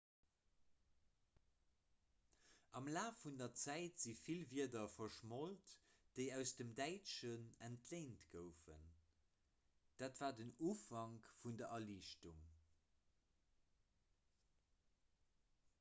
am 2.79 2.87
laf 2.95 3.19
vun 3.25 3.35
der 3.41 3.51
zäit 3.63 3.99
si 4.05 4.15
vill 4.21 4.39
wierder 4.55 4.85
verschmolt 4.95 5.75
déi 6.19 6.25
aus 6.39 6.53
dem 6.63 6.71
däitschen 6.81 7.45
entléint 7.69 8.25
goufen 8.37 8.89
dat 10.03 10.23
war 10.25 10.33
den 10.43 10.53
ufank 10.71 11.31
vun 11.45 11.61
der 11.65 11.73
erliichtung 11.81 12.43